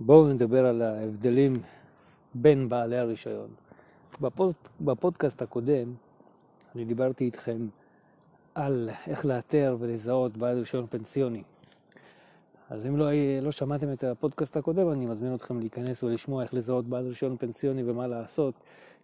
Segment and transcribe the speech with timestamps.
[0.00, 1.52] בואו נדבר על ההבדלים
[2.34, 3.48] בין בעלי הרישיון.
[4.20, 5.94] בפוד, בפודקאסט הקודם
[6.74, 7.66] אני דיברתי איתכם
[8.54, 11.42] על איך לאתר ולזהות בעל רישיון פנסיוני.
[12.70, 13.06] אז אם לא,
[13.42, 17.82] לא שמעתם את הפודקאסט הקודם, אני מזמין אתכם להיכנס ולשמוע איך לזהות בעל רישיון פנסיוני
[17.86, 18.54] ומה לעשות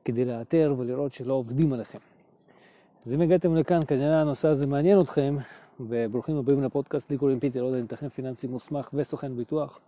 [0.05, 1.99] כדי לאתר ולראות שלא עובדים עליכם.
[3.07, 5.37] אז אם הגעתם לכאן, כנראה הנושא הזה מעניין אתכם,
[5.81, 9.81] וברוכים הבאים לפודקאסט, לי קוראים פיטר עודן, מתכנן פיננסי מוסמך וסוכן ביטוח.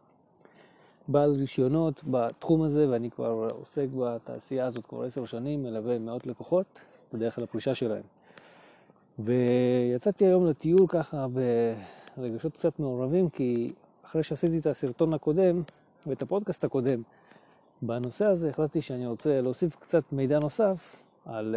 [1.08, 6.66] בעל רישיונות בתחום הזה, ואני כבר עוסק בתעשייה הזאת כבר עשר שנים, מלווה מאות לקוחות
[7.12, 8.02] בדרך כלל הפרישה שלהם.
[9.18, 11.26] ויצאתי היום לטיול ככה
[12.16, 13.72] ברגשות קצת מעורבים, כי
[14.04, 15.62] אחרי שעשיתי את הסרטון הקודם
[16.07, 17.02] ואת הפודקאסט הקודם
[17.82, 21.57] בנושא הזה, החלטתי שאני רוצה להוסיף קצת מידע נוסף על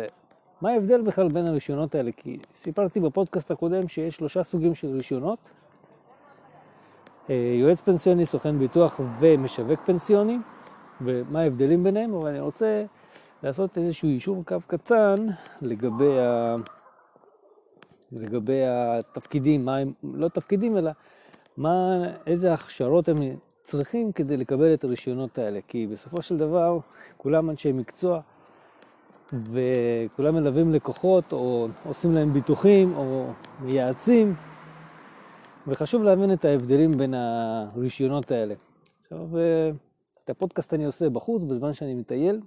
[0.61, 5.39] מה ההבדל בכלל בין הרישיונות האלה, כי סיפרתי בפודקאסט הקודם שיש שלושה סוגים של רישיונות.
[7.29, 10.37] אה, יועץ פנסיוני, סוכן ביטוח ומשווק פנסיוני,
[11.01, 12.85] ומה ההבדלים ביניהם, אבל אני רוצה
[13.43, 15.15] לעשות איזשהו אישור קו קטן
[15.61, 16.55] לגבי, ה...
[18.11, 20.91] לגבי התפקידים, מה הם, לא תפקידים, אלא
[21.57, 23.17] מה, איזה הכשרות הם
[23.63, 26.79] צריכים כדי לקבל את הרישיונות האלה, כי בסופו של דבר
[27.17, 28.19] כולם אנשי מקצוע,
[29.33, 33.25] וכולם מלווים לקוחות או עושים להם ביטוחים או
[33.61, 34.35] מייעצים,
[35.67, 38.55] וחשוב להבין את ההבדלים בין הרישיונות האלה.
[38.99, 39.71] עכשיו, אה,
[40.23, 42.41] את הפודקאסט אני עושה בחוץ בזמן שאני מטייל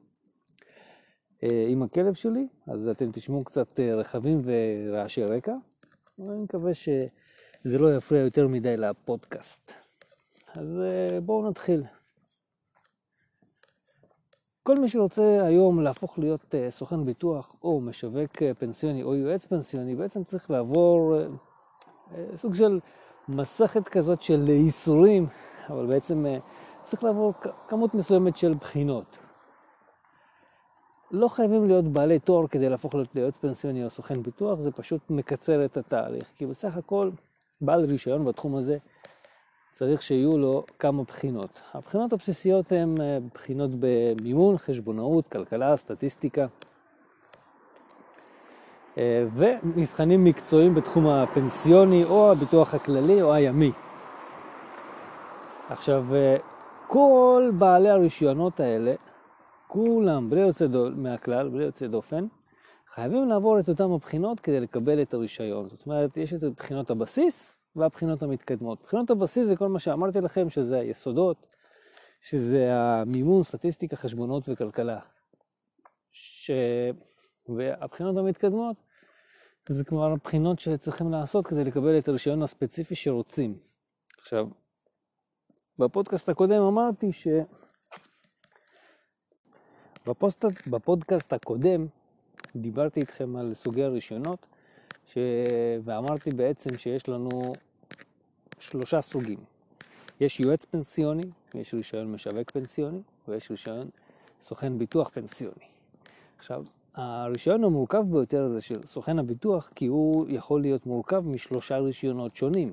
[1.43, 5.55] אה, עם הכלב שלי, אז אתם תשמעו קצת אה, רכבים ורעשי רקע,
[6.19, 9.73] ואני מקווה שזה לא יפריע יותר מדי לפודקאסט.
[10.55, 10.81] אז
[11.25, 11.85] בואו נתחיל.
[14.63, 20.25] כל מי שרוצה היום להפוך להיות סוכן ביטוח או משווק פנסיוני או יועץ פנסיוני, בעצם
[20.25, 21.15] צריך לעבור
[22.37, 22.81] סוג של
[23.29, 25.27] מסכת כזאת של ייסורים,
[25.69, 26.39] אבל בעצם אה,
[26.83, 27.33] צריך לעבור
[27.69, 29.19] כמות מסוימת של בחינות.
[31.11, 35.11] לא חייבים להיות בעלי תואר כדי להפוך להיות ליועץ פנסיוני או סוכן ביטוח, זה פשוט
[35.11, 36.25] מקצר את התהליך.
[36.37, 37.11] כי בסך הכל,
[37.61, 38.79] בעל רישיון בתחום הזה
[39.73, 41.63] צריך שיהיו לו כמה בחינות.
[41.75, 46.47] הבחינות הבסיסיות הן אה, בחינות במימון, חשבונאות, כלכלה, סטטיסטיקה.
[48.99, 53.73] אה, ומבחנים מקצועיים בתחום הפנסיוני או הביטוח הכללי או הימי.
[55.71, 56.37] עכשיו, אה,
[56.87, 58.95] כל בעלי הרישיונות האלה,
[59.67, 62.27] כולם, בלי יוצא דו, מהכלל, בלי יוצא דופן,
[62.95, 65.69] חייבים לעבור את אותן הבחינות כדי לקבל את הרישיון.
[65.69, 68.83] זאת אומרת, יש את בחינות הבסיס והבחינות המתקדמות.
[68.83, 71.55] בחינות הבסיס זה כל מה שאמרתי לכם, שזה היסודות,
[72.23, 74.99] שזה המימון, סטטיסטיקה, חשבונות וכלכלה.
[76.13, 76.51] ש...
[77.49, 78.77] והבחינות המתקדמות
[79.69, 83.59] זה כבר הבחינות שצריכים לעשות כדי לקבל את הרישיון הספציפי שרוצים.
[84.19, 84.49] עכשיו,
[85.79, 87.29] בפודקאסט הקודם אמרתי ש...
[90.07, 90.45] בפוסט...
[90.67, 91.87] בפודקאסט הקודם
[92.57, 94.47] דיברתי איתכם על סוגי הרישיונות,
[95.07, 95.19] ש...
[95.85, 97.55] ואמרתי בעצם שיש לנו
[98.59, 99.39] שלושה סוגים.
[100.21, 103.91] יש יועץ פנסיוני, יש רישיון משווק פנסיוני, ויש רישיון
[104.41, 105.65] סוכן ביטוח פנסיוני.
[106.39, 106.65] עכשיו,
[106.95, 112.73] הרישיון המורכב ביותר זה של סוכן הביטוח, כי הוא יכול להיות מורכב משלושה רישיונות שונים.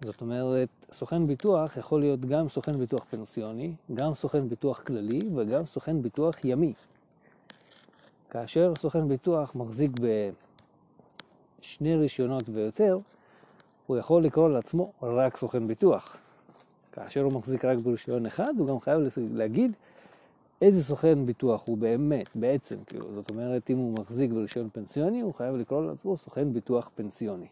[0.00, 5.66] זאת אומרת, סוכן ביטוח יכול להיות גם סוכן ביטוח פנסיוני, גם סוכן ביטוח כללי וגם
[5.66, 6.72] סוכן ביטוח ימי.
[8.30, 9.90] כאשר סוכן ביטוח מחזיק
[11.60, 12.98] בשני רישיונות ויותר,
[13.86, 16.16] הוא יכול לקרוא לעצמו רק סוכן ביטוח.
[16.92, 19.72] כאשר הוא מחזיק רק ברישיון אחד, הוא גם חייב להגיד
[20.62, 25.34] איזה סוכן ביטוח הוא באמת, בעצם, כאילו, זאת אומרת, אם הוא מחזיק ברישיון פנסיוני, הוא
[25.34, 27.46] חייב לקרוא לעצמו סוכן ביטוח פנסיוני.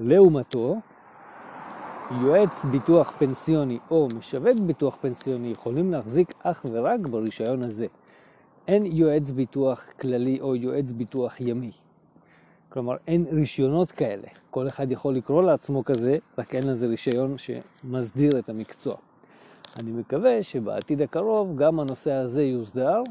[0.00, 0.76] לעומתו,
[2.22, 7.86] יועץ ביטוח פנסיוני או משווק ביטוח פנסיוני יכולים להחזיק אך ורק ברישיון הזה.
[8.68, 11.70] אין יועץ ביטוח כללי או יועץ ביטוח ימי.
[12.68, 14.28] כלומר, אין רישיונות כאלה.
[14.50, 18.96] כל אחד יכול לקרוא לעצמו כזה, רק אין לזה רישיון שמסדיר את המקצוע.
[19.76, 23.02] אני מקווה שבעתיד הקרוב גם הנושא הזה יוסדר,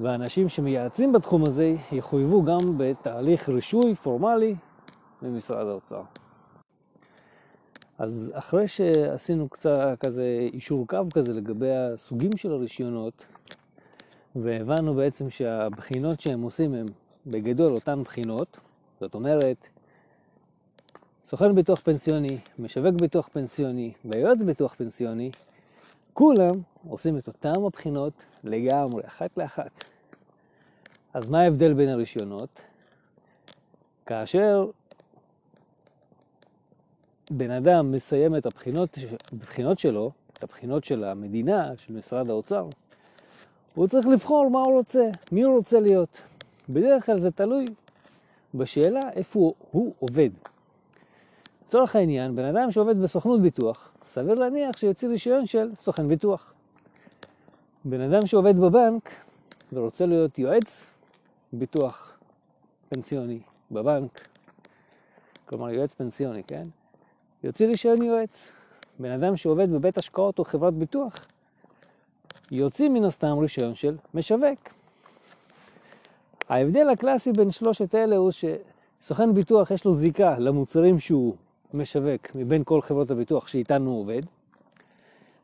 [0.00, 4.54] ואנשים שמייעצים בתחום הזה יחויבו גם בתהליך רישוי פורמלי
[5.22, 6.02] במשרד האוצר.
[7.98, 13.26] אז אחרי שעשינו קצת כזה אישור קו כזה לגבי הסוגים של הרישיונות,
[14.36, 16.86] והבנו בעצם שהבחינות שהם עושים הם
[17.26, 18.56] בגדול אותן בחינות,
[19.00, 19.68] זאת אומרת,
[21.24, 25.30] סוכן ביטוח פנסיוני, משווק ביטוח פנסיוני ויועץ ביטוח פנסיוני,
[26.18, 26.54] כולם
[26.88, 28.12] עושים את אותם הבחינות
[28.44, 29.84] לגמרי, אחת לאחת.
[31.14, 32.48] אז מה ההבדל בין הרישיונות?
[34.06, 34.66] כאשר
[37.30, 38.98] בן אדם מסיים את הבחינות,
[39.32, 42.68] הבחינות שלו, את הבחינות של המדינה, של משרד האוצר,
[43.74, 46.22] הוא צריך לבחור מה הוא רוצה, מי הוא רוצה להיות.
[46.68, 47.66] בדרך כלל זה תלוי
[48.54, 50.30] בשאלה איפה הוא, הוא עובד.
[51.66, 56.52] לצורך העניין, בן אדם שעובד בסוכנות ביטוח, סביר להניח שיוציא רישיון של סוכן ביטוח.
[57.84, 59.10] בן אדם שעובד בבנק
[59.72, 60.86] ורוצה להיות יועץ
[61.52, 62.18] ביטוח
[62.88, 63.40] פנסיוני
[63.70, 64.28] בבנק,
[65.46, 66.66] כלומר יועץ פנסיוני, כן?
[67.44, 68.52] יוציא רישיון יועץ.
[68.98, 71.26] בן אדם שעובד בבית השקעות או חברת ביטוח,
[72.50, 74.68] יוציא מן הסתם רישיון של משווק.
[76.48, 81.36] ההבדל הקלאסי בין שלושת אלה הוא שסוכן ביטוח יש לו זיקה למוצרים שהוא
[81.74, 84.20] משווק מבין כל חברות הביטוח שאיתנו עובד.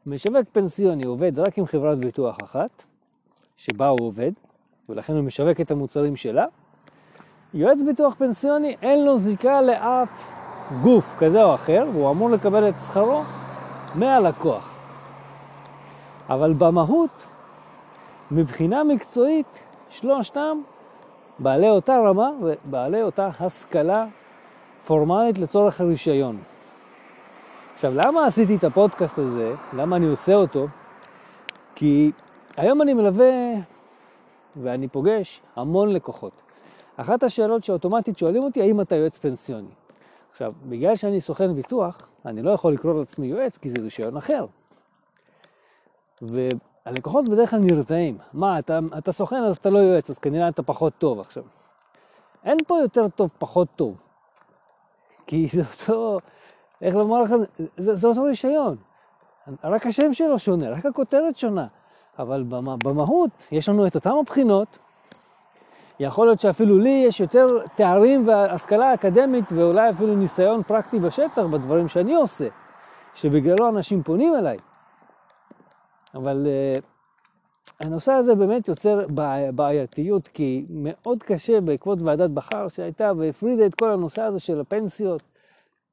[0.06, 2.82] משווק פנסיוני עובד רק עם חברת ביטוח אחת,
[3.56, 4.32] שבה הוא עובד,
[4.88, 6.46] ולכן הוא משווק את המוצרים שלה.
[7.54, 10.32] יועץ ביטוח פנסיוני אין לו זיקה לאף
[10.82, 13.22] גוף כזה או אחר, והוא אמור לקבל את שכרו
[13.94, 14.78] מהלקוח.
[16.28, 17.26] אבל במהות,
[18.30, 19.60] מבחינה מקצועית,
[19.90, 20.60] שלושתם
[21.38, 24.06] בעלי אותה רמה ובעלי אותה השכלה
[24.86, 26.38] פורמלית לצורך הרישיון.
[27.72, 29.54] עכשיו, למה עשיתי את הפודקאסט הזה?
[29.72, 30.66] למה אני עושה אותו?
[31.74, 32.12] כי
[32.56, 33.32] היום אני מלווה
[34.56, 36.36] ואני פוגש המון לקוחות.
[36.96, 39.70] אחת השאלות שאוטומטית שואלים אותי, האם אתה יועץ פנסיוני?
[40.30, 44.46] עכשיו, בגלל שאני סוכן ביטוח, אני לא יכול לקרוא לעצמי יועץ כי זה רישיון אחר.
[46.22, 48.18] והלקוחות בדרך כלל נרתעים.
[48.32, 51.44] מה, אתה, אתה סוכן אז אתה לא יועץ, אז כנראה אתה פחות טוב עכשיו.
[52.44, 54.03] אין פה יותר טוב, פחות טוב.
[55.26, 56.18] כי זה אותו,
[56.82, 57.36] איך לומר לכם,
[57.76, 58.76] זה, זה אותו רישיון.
[59.64, 61.66] רק השם שלו שונה, רק הכותרת שונה.
[62.18, 62.44] אבל
[62.84, 64.78] במהות יש לנו את אותן הבחינות,
[66.00, 71.88] יכול להיות שאפילו לי יש יותר תארים והשכלה אקדמית ואולי אפילו ניסיון פרקטי בשטח בדברים
[71.88, 72.48] שאני עושה,
[73.14, 74.58] שבגללו אנשים פונים אליי.
[76.14, 76.93] אבל uh,
[77.80, 79.00] הנושא הזה באמת יוצר
[79.54, 85.22] בעייתיות, כי מאוד קשה בעקבות ועדת בכר שהייתה והפרידה את כל הנושא הזה של הפנסיות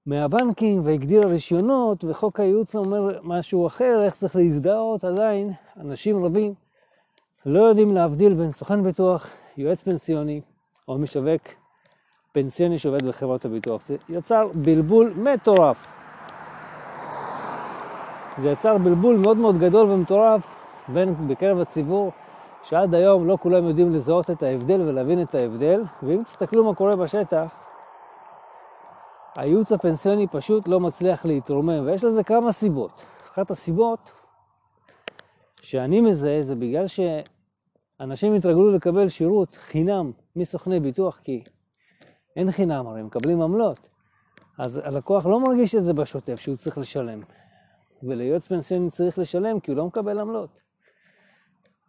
[0.06, 6.54] מהבנקים והגדירה רישיונות, וחוק הייעוץ אומר משהו אחר, איך צריך להזדהות, עדיין אנשים רבים
[7.46, 10.42] לא יודעים להבדיל בין סוכן ביטוח יועץ פנסיוני
[10.88, 11.42] או משווק
[12.32, 13.82] פנסיוני שעובד בחברת הביטוח.
[13.82, 15.94] זה יצר בלבול מטורף.
[18.38, 22.12] זה יצר בלבול מאוד מאוד גדול ומטורף בין, בקרב הציבור,
[22.64, 26.96] שעד היום לא כולם יודעים לזהות את ההבדל ולהבין את ההבדל, ואם תסתכלו מה קורה
[26.96, 27.56] בשטח,
[29.36, 33.04] הייעוץ הפנסיוני פשוט לא מצליח להתרומם, ויש לזה כמה סיבות.
[33.24, 34.12] אחת הסיבות
[35.62, 37.00] שאני מזהה זה בגלל ש...
[38.02, 41.44] אנשים התרגלו לקבל שירות חינם מסוכני ביטוח, כי
[42.36, 43.80] אין חינם, הרי מקבלים עמלות.
[44.60, 47.22] אז הלקוח לא מרגיש את זה בשוטף, שהוא צריך לשלם.
[48.04, 50.50] וליועץ פנסיוני צריך לשלם כי הוא לא מקבל עמלות.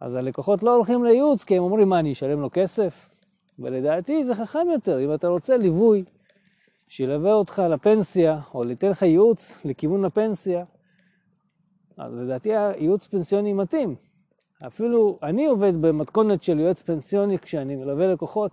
[0.02, 3.08] אז הלקוחות לא הולכים לייעוץ כי הם אומרים, מה, אני אשלם לו כסף?
[3.58, 6.04] ולדעתי זה חכם יותר, אם אתה רוצה ליווי
[6.88, 10.64] שילווה אותך לפנסיה, או ייתן לך ייעוץ לכיוון הפנסיה,
[11.96, 13.94] אז לדעתי הייעוץ פנסיוני מתאים.
[14.66, 18.52] אפילו אני עובד במתכונת של יועץ פנסיוני כשאני מלווה לקוחות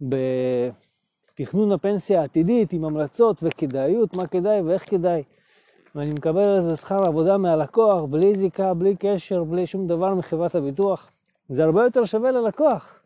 [0.00, 5.22] בתכנון הפנסיה העתידית עם המלצות וכדאיות, מה כדאי ואיך כדאי.
[5.94, 10.54] ואני מקבל על זה שכר עבודה מהלקוח, בלי זיקה, בלי קשר, בלי שום דבר מחברת
[10.54, 11.10] הביטוח.
[11.48, 13.00] זה הרבה יותר שווה ללקוח.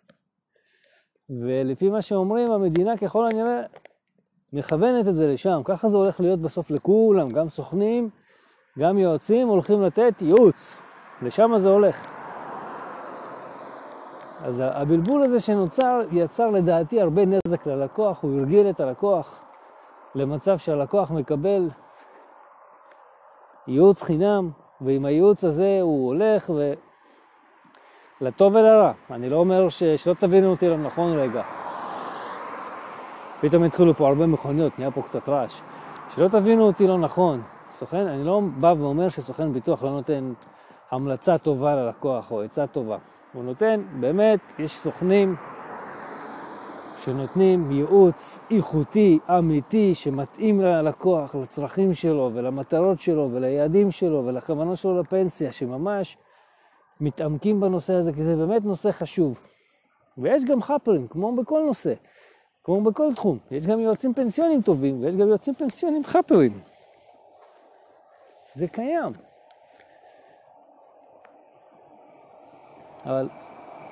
[1.31, 3.63] ולפי מה שאומרים, המדינה ככל הנראה
[4.53, 5.61] מכוונת את זה לשם.
[5.65, 8.11] ככה זה הולך להיות בסוף לכולם, גם סוכנים,
[8.79, 10.77] גם יועצים הולכים לתת ייעוץ.
[11.23, 12.11] לשם זה הולך.
[14.43, 19.39] אז הבלבול הזה שנוצר יצר לדעתי הרבה נזק ללקוח, הוא הרגיל את הלקוח
[20.15, 21.69] למצב שהלקוח מקבל
[23.69, 26.73] ייעוץ חינם, ועם הייעוץ הזה הוא הולך ו...
[28.21, 28.93] לטוב ולרע.
[29.11, 29.83] אני לא אומר ש...
[29.85, 31.43] שלא תבינו אותי לא נכון רגע.
[33.41, 35.61] פתאום התחילו פה הרבה מכוניות, נהיה פה קצת רעש.
[36.11, 37.43] שלא תבינו אותי לא נכון.
[37.71, 40.33] סוכן, אני לא בא ואומר שסוכן ביטוח לא נותן
[40.91, 42.97] המלצה טובה ללקוח או עצה טובה.
[43.33, 45.37] הוא נותן, באמת, יש סוכנים
[47.09, 55.53] שנותנים ייעוץ איכותי, אמיתי, שמתאים ללקוח, לצרכים שלו ולמטרות שלו וליעדים שלו ולכוונות שלו לפנסיה,
[55.53, 56.17] שממש
[57.01, 59.39] מתעמקים בנושא הזה, כי זה באמת נושא חשוב.
[60.19, 61.93] ויש גם חאפרים, כמו בכל נושא,
[62.65, 63.39] כמו בכל תחום.
[63.51, 66.61] יש גם יועצים פנסיונים טובים ויש גם יועצים פנסיונים חאפרים.
[68.55, 69.13] זה קיים.
[73.05, 73.29] אבל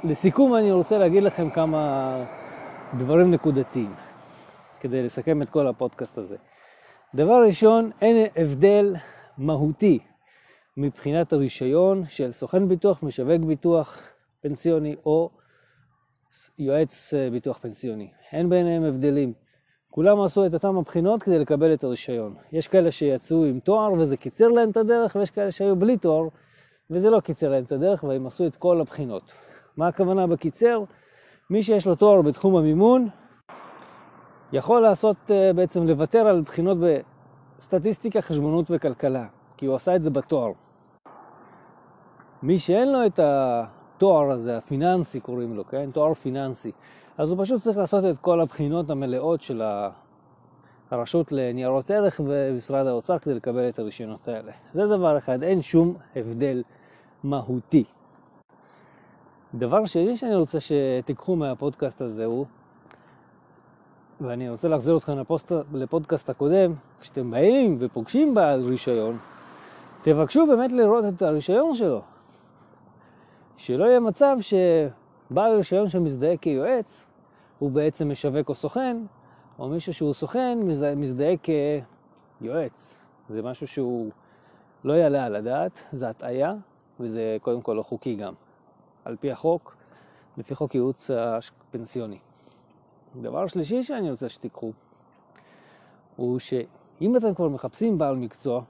[0.04, 2.16] לסיכום אני רוצה להגיד לכם כמה
[2.95, 3.95] דברים נקודתיים,
[4.81, 6.37] כדי לסכם את כל הפודקאסט הזה.
[7.14, 8.95] דבר ראשון, אין הבדל
[9.38, 9.99] מהותי
[10.76, 14.02] מבחינת הרישיון של סוכן ביטוח, משווק ביטוח
[14.40, 15.31] פנסיוני או
[16.59, 18.11] יועץ אה, ביטוח פנסיוני.
[18.33, 19.33] אין ביניהם הבדלים.
[19.90, 22.35] כולם עשו את אותם הבחינות כדי לקבל את הרישיון.
[22.52, 26.28] יש כאלה שיצאו עם תואר וזה קיצר להם את הדרך, ויש כאלה שהיו בלי תואר
[26.90, 29.33] וזה לא קיצר להם את הדרך והם עשו את כל הבחינות.
[29.76, 30.85] מה הכוונה בקיצר?
[31.50, 33.08] מי שיש לו תואר בתחום המימון
[34.52, 36.78] יכול לעשות, אה, בעצם לוותר על בחינות
[37.58, 39.26] בסטטיסטיקה, חשבונות וכלכלה,
[39.56, 40.52] כי הוא עשה את זה בתואר.
[42.42, 45.90] מי שאין לו את התואר הזה, הפיננסי קוראים לו, כן?
[45.90, 46.72] תואר פיננסי,
[47.18, 49.62] אז הוא פשוט צריך לעשות את כל הבחינות המלאות של
[50.90, 54.52] הרשות לניירות ערך ומשרד האוצר כדי לקבל את הרישיונות האלה.
[54.72, 56.62] זה דבר אחד, אין שום הבדל
[57.24, 57.84] מהותי.
[59.54, 62.46] דבר שני שאני רוצה שתיקחו מהפודקאסט הזה הוא,
[64.20, 69.18] ואני רוצה להחזיר אתכם לפוסט, לפודקאסט הקודם, כשאתם באים ופוגשים בעל רישיון,
[70.02, 72.02] תבקשו באמת לראות את הרישיון שלו.
[73.56, 77.06] שלא יהיה מצב שבעל רישיון שמזדהה כיועץ,
[77.58, 78.96] הוא בעצם משווק או סוכן,
[79.58, 80.58] או מישהו שהוא סוכן
[80.96, 82.98] מזדהה כיועץ.
[83.28, 84.10] זה משהו שהוא
[84.84, 86.54] לא יעלה על הדעת, זה הטעיה,
[87.00, 88.32] וזה קודם כל לא חוקי גם.
[89.06, 89.76] על פי החוק,
[90.36, 92.18] לפי חוק ייעוץ הפנסיוני.
[93.20, 94.72] דבר שלישי שאני רוצה שתיקחו,
[96.16, 98.62] הוא שאם אתם כבר מחפשים בעל מקצוע,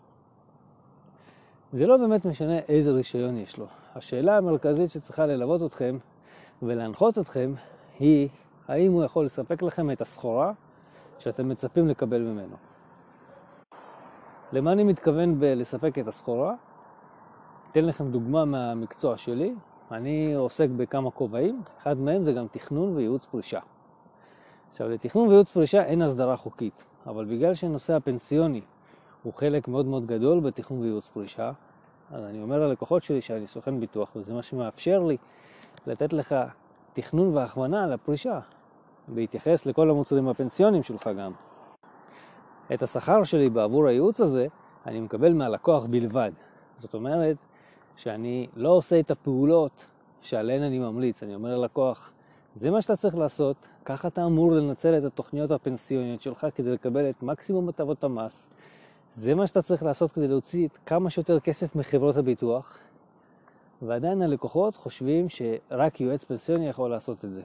[1.73, 3.67] זה לא באמת משנה איזה רישיון יש לו.
[3.95, 5.99] השאלה המרכזית שצריכה ללוות אתכם
[6.63, 7.53] ולהנחות אתכם
[7.99, 8.29] היא
[8.69, 10.53] האם הוא יכול לספק לכם את הסחורה
[11.19, 12.57] שאתם מצפים לקבל ממנו.
[14.53, 16.55] למה אני מתכוון בלספק את הסחורה?
[17.71, 19.55] אתן לכם דוגמה מהמקצוע שלי.
[19.93, 23.61] אני עוסק בכמה כובעים, אחד מהם זה גם תכנון וייעוץ פרישה.
[24.71, 28.61] עכשיו, לתכנון וייעוץ פרישה אין הסדרה חוקית, אבל בגלל שנושא הפנסיוני
[29.23, 31.53] הוא חלק מאוד מאוד גדול בתכנון וייעוץ פרישה,
[32.11, 35.17] אז אני אומר ללקוחות שלי שאני סוכן ביטוח, וזה מה שמאפשר לי
[35.87, 36.35] לתת לך
[36.93, 38.41] תכנון והכוונה לפרישה,
[39.09, 41.33] בהתייחס לכל המוצרים הפנסיונים שלך גם.
[42.75, 44.47] את השכר שלי בעבור הייעוץ הזה
[44.87, 46.33] אני מקבל מהלקוח בלבד.
[46.79, 47.37] זאת אומרת
[47.97, 49.87] שאני לא עושה את הפעולות
[50.23, 51.23] שעליהן אני ממליץ.
[51.23, 52.11] אני אומר ללקוח,
[52.57, 57.11] זה מה שאתה צריך לעשות, ככה אתה אמור לנצל את התוכניות הפנסיוניות שלך כדי לקבל
[57.11, 58.49] את מקסימום הטבות המס.
[59.13, 62.79] זה מה שאתה צריך לעשות כדי להוציא את כמה שיותר כסף מחברות הביטוח,
[63.83, 67.43] ועדיין הלקוחות חושבים שרק יועץ פנסיוני יכול לעשות את זה.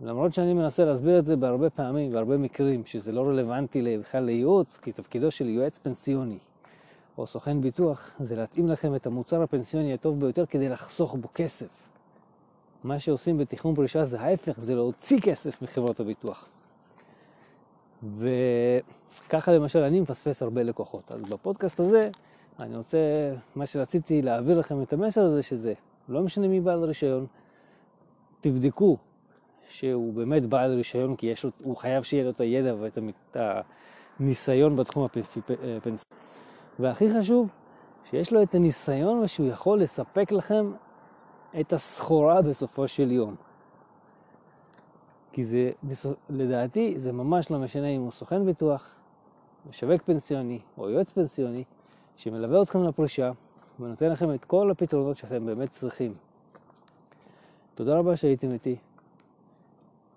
[0.00, 4.78] למרות שאני מנסה להסביר את זה בהרבה פעמים, בהרבה מקרים, שזה לא רלוונטי בכלל לייעוץ,
[4.82, 6.38] כי תפקידו של יועץ פנסיוני
[7.18, 11.66] או סוכן ביטוח זה להתאים לכם את המוצר הפנסיוני הטוב ביותר כדי לחסוך בו כסף.
[12.84, 16.48] מה שעושים בתכנון פרישה זה ההפך, זה להוציא כסף מחברות הביטוח.
[18.18, 21.12] וככה למשל אני מפספס הרבה לקוחות.
[21.12, 22.10] אז בפודקאסט הזה
[22.58, 22.98] אני רוצה,
[23.54, 25.72] מה שרציתי להעביר לכם את המסר הזה, שזה
[26.08, 27.26] לא משנה מי בעל רישיון,
[28.40, 28.96] תבדקו
[29.68, 32.98] שהוא באמת בעל רישיון, כי יש לו, הוא חייב שיהיה לו את הידע ואת
[34.20, 36.13] הניסיון בתחום הפנסיוני.
[36.78, 37.48] והכי חשוב,
[38.04, 40.72] שיש לו את הניסיון ושהוא יכול לספק לכם
[41.60, 43.34] את הסחורה בסופו של יום.
[45.32, 45.70] כי זה,
[46.30, 48.94] לדעתי, זה ממש לא משנה אם הוא סוכן ביטוח,
[49.68, 51.64] משווק פנסיוני או יועץ פנסיוני,
[52.16, 53.30] שמלווה אתכם לפרישה
[53.80, 56.14] ונותן לכם את כל הפתרונות שאתם באמת צריכים.
[57.74, 58.76] תודה רבה שהייתם איתי.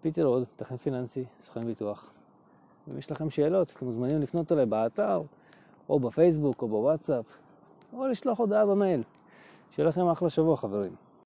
[0.01, 2.11] פיטר עוד, תכן פיננסי, סוכן ביטוח.
[2.91, 5.21] אם יש לכם שאלות, אתם מוזמנים לפנות אליי באתר,
[5.89, 7.25] או בפייסבוק, או בוואטסאפ,
[7.93, 9.03] או לשלוח הודעה במייל.
[9.71, 11.06] שיהיה לכם אחלה שבוע, חברים.